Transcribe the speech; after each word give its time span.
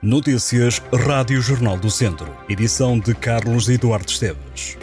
Notícias 0.00 0.80
Rádio 0.92 1.42
Jornal 1.42 1.76
do 1.76 1.90
Centro. 1.90 2.28
Edição 2.48 3.00
de 3.00 3.12
Carlos 3.16 3.68
Eduardo 3.68 4.08
Esteves. 4.08 4.78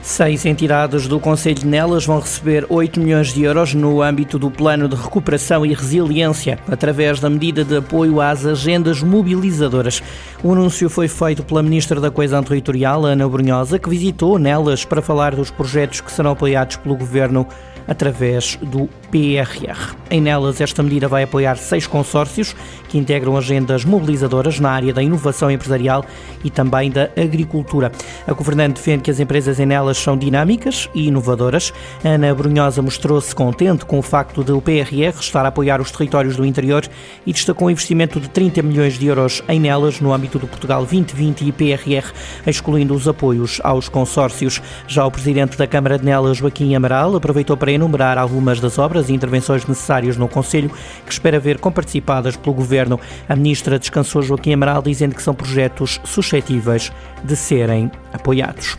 Seis 0.00 0.46
entidades 0.46 1.06
do 1.06 1.20
Conselho 1.20 1.56
de 1.56 1.66
Nelas 1.66 2.06
vão 2.06 2.20
receber 2.20 2.64
8 2.70 2.98
milhões 2.98 3.34
de 3.34 3.42
euros 3.42 3.74
no 3.74 4.00
âmbito 4.00 4.38
do 4.38 4.50
Plano 4.50 4.88
de 4.88 4.96
Recuperação 4.96 5.66
e 5.66 5.74
Resiliência, 5.74 6.58
através 6.66 7.20
da 7.20 7.28
medida 7.28 7.62
de 7.62 7.76
apoio 7.76 8.22
às 8.22 8.46
agendas 8.46 9.02
mobilizadoras. 9.02 10.02
O 10.42 10.52
anúncio 10.52 10.88
foi 10.88 11.06
feito 11.06 11.42
pela 11.42 11.62
Ministra 11.62 12.00
da 12.00 12.10
Coesão 12.10 12.42
Territorial, 12.42 13.04
Ana 13.04 13.28
Brunhosa, 13.28 13.78
que 13.78 13.90
visitou 13.90 14.38
Nelas 14.38 14.86
para 14.86 15.02
falar 15.02 15.34
dos 15.34 15.50
projetos 15.50 16.00
que 16.00 16.10
serão 16.10 16.30
apoiados 16.30 16.76
pelo 16.76 16.96
Governo 16.96 17.46
através 17.86 18.58
do 18.62 18.88
PRR. 19.10 19.94
Em 20.10 20.20
nelas, 20.20 20.60
esta 20.60 20.82
medida 20.82 21.08
vai 21.08 21.22
apoiar 21.22 21.56
seis 21.56 21.86
consórcios 21.86 22.54
que 22.88 22.98
integram 22.98 23.36
agendas 23.36 23.84
mobilizadoras 23.84 24.60
na 24.60 24.70
área 24.70 24.92
da 24.92 25.02
inovação 25.02 25.50
empresarial 25.50 26.04
e 26.44 26.50
também 26.50 26.90
da 26.90 27.10
agricultura. 27.16 27.90
A 28.26 28.32
governante 28.32 28.74
defende 28.74 29.02
que 29.02 29.10
as 29.10 29.20
empresas 29.20 29.58
em 29.58 29.66
nelas 29.66 29.96
são 29.98 30.16
dinâmicas 30.16 30.88
e 30.94 31.08
inovadoras. 31.08 31.72
Ana 32.04 32.34
Brunhosa 32.34 32.82
mostrou-se 32.82 33.34
contente 33.34 33.84
com 33.84 33.98
o 33.98 34.02
facto 34.02 34.44
de 34.44 34.52
o 34.52 34.60
PRR 34.60 35.18
estar 35.18 35.44
a 35.44 35.48
apoiar 35.48 35.80
os 35.80 35.90
territórios 35.90 36.36
do 36.36 36.44
interior 36.44 36.84
e 37.26 37.32
destacou 37.32 37.68
um 37.68 37.70
investimento 37.70 38.20
de 38.20 38.28
30 38.28 38.62
milhões 38.62 38.98
de 38.98 39.06
euros 39.06 39.42
em 39.48 39.58
nelas 39.58 40.00
no 40.00 40.12
âmbito 40.12 40.38
do 40.38 40.46
Portugal 40.46 40.84
2020 40.84 41.42
e 41.42 41.52
PRR, 41.52 42.12
excluindo 42.46 42.94
os 42.94 43.08
apoios 43.08 43.60
aos 43.64 43.88
consórcios. 43.88 44.60
Já 44.86 45.04
o 45.04 45.10
presidente 45.10 45.56
da 45.56 45.66
Câmara 45.66 45.98
de 45.98 46.04
Nelas, 46.04 46.36
Joaquim 46.36 46.74
Amaral, 46.74 47.16
aproveitou 47.16 47.56
para 47.56 47.72
enumerar 47.76 48.18
algumas 48.18 48.60
das 48.60 48.78
obras 48.78 49.08
e 49.08 49.14
intervenções 49.14 49.66
necessárias 49.66 50.16
no 50.16 50.28
Conselho, 50.28 50.70
que 51.04 51.12
espera 51.12 51.38
ver 51.38 51.58
comparticipadas 51.58 52.36
pelo 52.36 52.56
Governo. 52.56 52.98
A 53.28 53.36
Ministra 53.36 53.78
descansou 53.78 54.22
Joaquim 54.22 54.52
Amaral, 54.52 54.82
dizendo 54.82 55.14
que 55.14 55.22
são 55.22 55.34
projetos 55.34 56.00
suscetíveis 56.04 56.90
de 57.22 57.36
serem 57.36 57.90
apoiados. 58.12 58.76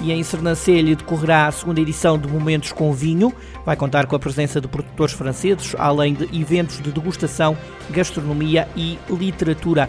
E 0.00 0.10
em 0.10 0.22
Sernancelho 0.22 0.96
decorrerá 0.96 1.46
a 1.46 1.52
segunda 1.52 1.80
edição 1.80 2.18
de 2.18 2.26
Momentos 2.26 2.72
com 2.72 2.92
Vinho. 2.92 3.32
Vai 3.64 3.76
contar 3.76 4.06
com 4.06 4.16
a 4.16 4.18
presença 4.18 4.60
de 4.60 4.66
produtores 4.66 5.14
franceses, 5.14 5.74
além 5.78 6.14
de 6.14 6.24
eventos 6.38 6.80
de 6.80 6.90
degustação, 6.90 7.56
gastronomia 7.90 8.66
e 8.74 8.98
literatura. 9.08 9.88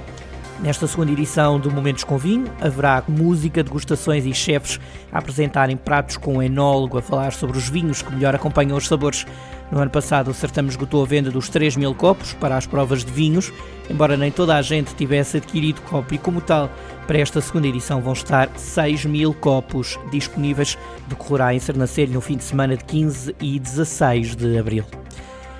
Nesta 0.62 0.88
segunda 0.88 1.12
edição 1.12 1.60
do 1.60 1.70
Momentos 1.70 2.06
com 2.06 2.18
Vinho, 2.18 2.46
haverá 2.62 3.04
música, 3.08 3.62
degustações 3.62 4.26
e 4.26 4.34
chefes 4.34 4.80
a 5.12 5.20
apresentarem 5.20 5.76
pratos 5.76 6.16
com 6.16 6.38
um 6.38 6.42
enólogo 6.42 6.98
a 6.98 7.02
falar 7.02 7.34
sobre 7.34 7.58
os 7.58 7.68
vinhos 7.68 8.02
que 8.02 8.14
melhor 8.14 8.34
acompanham 8.34 8.78
os 8.78 8.88
sabores. 8.88 9.26
No 9.70 9.80
ano 9.80 9.92
passado, 9.92 10.32
o 10.32 10.34
certame 10.34 10.70
esgotou 10.70 11.04
a 11.04 11.06
venda 11.06 11.30
dos 11.30 11.50
3 11.50 11.76
mil 11.76 11.94
copos 11.94 12.34
para 12.34 12.56
as 12.56 12.66
provas 12.66 13.04
de 13.04 13.12
vinhos, 13.12 13.52
embora 13.90 14.16
nem 14.16 14.32
toda 14.32 14.56
a 14.56 14.62
gente 14.62 14.96
tivesse 14.96 15.38
adquirido 15.38 15.82
copo 15.82 16.14
e, 16.14 16.18
como 16.18 16.40
tal, 16.40 16.70
para 17.06 17.18
esta 17.18 17.42
segunda 17.42 17.68
edição 17.68 18.02
vão 18.02 18.14
estar 18.14 18.50
6 18.56 19.06
mil 19.06 19.34
copos 19.34 20.00
disponíveis. 20.10 20.78
Decorrerá 21.08 21.54
em 21.54 21.60
Sernancelho 21.60 22.14
no 22.14 22.22
fim 22.22 22.38
de 22.38 22.44
semana 22.46 22.78
de 22.78 22.86
15 22.86 23.36
e 23.42 23.60
16 23.60 24.38
de 24.38 24.58
abril. 24.58 24.86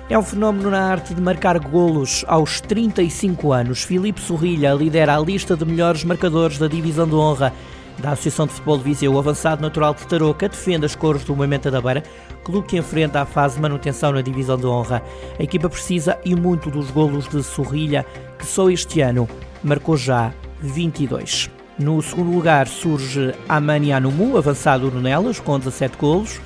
É 0.08 0.16
um 0.16 0.22
fenómeno 0.22 0.70
na 0.70 0.84
arte 0.88 1.12
de 1.12 1.20
marcar 1.20 1.58
golos 1.58 2.24
aos 2.28 2.60
35 2.60 3.52
anos. 3.52 3.82
Filipe 3.82 4.20
Sorrilha 4.20 4.72
lidera 4.72 5.16
a 5.16 5.20
lista 5.20 5.56
de 5.56 5.64
melhores 5.64 6.04
marcadores 6.04 6.58
da 6.58 6.68
divisão 6.68 7.08
de 7.08 7.14
honra 7.16 7.52
da 7.98 8.12
Associação 8.12 8.46
de 8.46 8.52
Futebol 8.52 8.78
de 8.78 8.84
Viseu. 8.84 9.12
O 9.12 9.18
avançado 9.18 9.60
natural 9.60 9.94
de 9.94 10.06
Tarouca 10.06 10.48
defende 10.48 10.86
as 10.86 10.94
cores 10.94 11.24
do 11.24 11.34
Movimento 11.34 11.72
da 11.72 11.80
Beira, 11.80 12.04
clube 12.44 12.68
que 12.68 12.76
enfrenta 12.76 13.20
a 13.20 13.26
fase 13.26 13.56
de 13.56 13.62
manutenção 13.62 14.12
na 14.12 14.20
divisão 14.20 14.56
de 14.56 14.66
honra. 14.66 15.02
A 15.40 15.42
equipa 15.42 15.68
precisa 15.68 16.16
e 16.24 16.36
muito 16.36 16.70
dos 16.70 16.88
golos 16.92 17.26
de 17.26 17.42
Sorrilha, 17.42 18.06
que 18.38 18.46
só 18.46 18.70
este 18.70 19.00
ano 19.00 19.28
marcou 19.60 19.96
já 19.96 20.32
22. 20.60 21.50
No 21.80 22.00
segundo 22.00 22.30
lugar 22.30 22.68
surge 22.68 23.34
Amani 23.48 23.92
Anumu, 23.92 24.38
avançado 24.38 24.88
no 24.88 25.00
Nelas, 25.00 25.40
com 25.40 25.58
17 25.58 25.98
golos. 25.98 26.40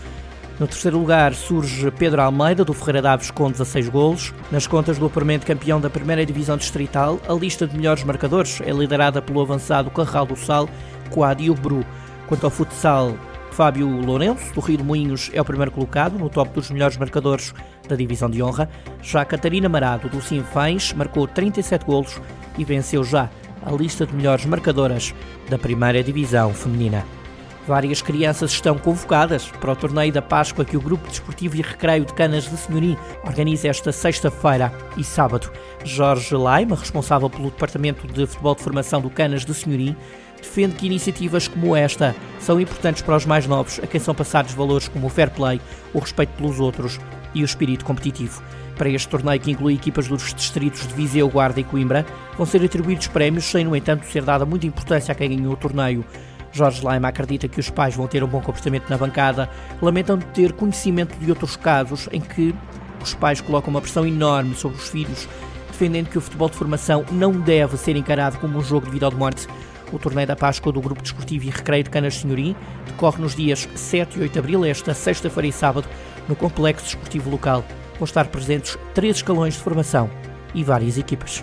No 0.60 0.68
terceiro 0.68 0.98
lugar 0.98 1.32
surge 1.32 1.90
Pedro 1.90 2.20
Almeida, 2.20 2.66
do 2.66 2.74
Ferreira 2.74 3.00
Daves, 3.00 3.30
com 3.30 3.50
16 3.50 3.88
golos. 3.88 4.34
Nas 4.52 4.66
contas 4.66 4.98
do 4.98 5.06
apuramento 5.06 5.46
campeão 5.46 5.80
da 5.80 5.88
primeira 5.88 6.26
divisão 6.26 6.54
distrital, 6.58 7.18
a 7.26 7.32
lista 7.32 7.66
de 7.66 7.74
melhores 7.74 8.04
marcadores 8.04 8.60
é 8.60 8.70
liderada 8.70 9.22
pelo 9.22 9.40
avançado 9.40 9.90
Carral 9.90 10.26
do 10.26 10.36
Sal, 10.36 10.68
Diogo 11.38 11.60
Bru. 11.62 11.86
Quanto 12.26 12.44
ao 12.44 12.50
futsal, 12.50 13.16
Fábio 13.52 13.88
Lourenço, 13.88 14.52
do 14.52 14.60
Rio 14.60 14.76
de 14.76 14.84
Moinhos, 14.84 15.30
é 15.32 15.40
o 15.40 15.44
primeiro 15.46 15.70
colocado 15.70 16.18
no 16.18 16.28
top 16.28 16.52
dos 16.52 16.70
melhores 16.70 16.98
marcadores 16.98 17.54
da 17.88 17.96
divisão 17.96 18.28
de 18.28 18.42
honra. 18.42 18.68
Já 19.00 19.24
Catarina 19.24 19.66
Marado, 19.66 20.10
do 20.10 20.20
Sinfães, 20.20 20.92
marcou 20.92 21.26
37 21.26 21.86
golos 21.86 22.20
e 22.58 22.64
venceu 22.64 23.02
já 23.02 23.30
a 23.64 23.72
lista 23.72 24.04
de 24.04 24.14
melhores 24.14 24.44
marcadoras 24.44 25.14
da 25.48 25.56
primeira 25.58 26.02
divisão 26.02 26.52
feminina. 26.52 27.02
Várias 27.70 28.02
crianças 28.02 28.50
estão 28.50 28.76
convocadas 28.76 29.46
para 29.60 29.70
o 29.70 29.76
torneio 29.76 30.12
da 30.12 30.20
Páscoa 30.20 30.64
que 30.64 30.76
o 30.76 30.80
Grupo 30.80 31.06
Desportivo 31.06 31.54
e 31.54 31.62
Recreio 31.62 32.04
de 32.04 32.12
Canas 32.12 32.50
de 32.50 32.56
Senhorim 32.56 32.96
organiza 33.22 33.68
esta 33.68 33.92
sexta-feira 33.92 34.72
e 34.96 35.04
sábado. 35.04 35.52
Jorge 35.84 36.34
Laima, 36.34 36.74
responsável 36.74 37.30
pelo 37.30 37.48
Departamento 37.48 38.08
de 38.08 38.26
Futebol 38.26 38.56
de 38.56 38.62
Formação 38.64 39.00
do 39.00 39.08
Canas 39.08 39.44
de 39.44 39.54
Senhorim, 39.54 39.94
defende 40.36 40.74
que 40.74 40.86
iniciativas 40.86 41.46
como 41.46 41.76
esta 41.76 42.12
são 42.40 42.60
importantes 42.60 43.02
para 43.02 43.14
os 43.14 43.24
mais 43.24 43.46
novos, 43.46 43.78
a 43.78 43.86
quem 43.86 44.00
são 44.00 44.16
passados 44.16 44.52
valores 44.52 44.88
como 44.88 45.06
o 45.06 45.08
fair 45.08 45.30
play, 45.30 45.60
o 45.94 46.00
respeito 46.00 46.30
pelos 46.30 46.58
outros 46.58 46.98
e 47.32 47.42
o 47.42 47.44
espírito 47.44 47.84
competitivo. 47.84 48.42
Para 48.76 48.88
este 48.88 49.08
torneio, 49.08 49.40
que 49.40 49.52
inclui 49.52 49.74
equipas 49.74 50.08
dos 50.08 50.34
distritos 50.34 50.88
de 50.88 50.94
Viseu, 50.94 51.28
Guarda 51.28 51.60
e 51.60 51.64
Coimbra, 51.64 52.04
vão 52.36 52.44
ser 52.44 52.64
atribuídos 52.64 53.06
prémios, 53.06 53.44
sem, 53.44 53.64
no 53.64 53.76
entanto, 53.76 54.06
ser 54.06 54.24
dada 54.24 54.44
muita 54.44 54.66
importância 54.66 55.12
a 55.12 55.14
quem 55.14 55.36
ganhou 55.36 55.52
o 55.52 55.56
torneio. 55.56 56.04
Jorge 56.52 56.84
Laima 56.84 57.08
acredita 57.08 57.48
que 57.48 57.60
os 57.60 57.70
pais 57.70 57.94
vão 57.94 58.06
ter 58.06 58.24
um 58.24 58.26
bom 58.26 58.40
comportamento 58.40 58.88
na 58.88 58.98
bancada, 58.98 59.48
lamentando 59.80 60.24
ter 60.26 60.52
conhecimento 60.52 61.16
de 61.18 61.30
outros 61.30 61.56
casos 61.56 62.08
em 62.12 62.20
que 62.20 62.54
os 63.02 63.14
pais 63.14 63.40
colocam 63.40 63.70
uma 63.70 63.80
pressão 63.80 64.06
enorme 64.06 64.54
sobre 64.54 64.78
os 64.78 64.88
filhos, 64.88 65.28
defendendo 65.68 66.08
que 66.08 66.18
o 66.18 66.20
futebol 66.20 66.48
de 66.48 66.56
formação 66.56 67.04
não 67.10 67.32
deve 67.32 67.76
ser 67.76 67.96
encarado 67.96 68.38
como 68.38 68.58
um 68.58 68.62
jogo 68.62 68.86
de 68.86 68.92
vida 68.92 69.06
ou 69.06 69.12
de 69.12 69.18
morte. 69.18 69.46
O 69.92 69.98
torneio 69.98 70.26
da 70.26 70.36
Páscoa 70.36 70.72
do 70.72 70.80
Grupo 70.80 71.02
Desportivo 71.02 71.46
e 71.46 71.50
Recreio 71.50 71.82
de 71.82 71.90
Canas 71.90 72.14
Senhorim 72.14 72.54
decorre 72.86 73.20
nos 73.20 73.34
dias 73.34 73.68
7 73.74 74.18
e 74.18 74.22
8 74.22 74.32
de 74.32 74.38
abril, 74.38 74.64
esta 74.64 74.94
sexta-feira 74.94 75.48
e 75.48 75.52
sábado, 75.52 75.88
No 76.28 76.36
complexo 76.36 76.84
desportivo 76.84 77.28
local 77.28 77.64
vão 77.98 78.04
estar 78.04 78.26
presentes 78.26 78.78
três 78.94 79.16
escalões 79.16 79.54
de 79.54 79.60
formação 79.60 80.08
e 80.54 80.62
várias 80.62 80.96
equipas. 80.96 81.42